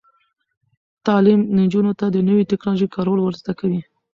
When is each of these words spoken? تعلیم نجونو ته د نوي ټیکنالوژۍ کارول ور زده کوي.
تعلیم 1.05 1.39
نجونو 1.59 1.91
ته 1.99 2.05
د 2.11 2.17
نوي 2.27 2.43
ټیکنالوژۍ 2.51 2.87
کارول 2.95 3.19
ور 3.21 3.33
زده 3.41 3.53
کوي. 3.59 3.81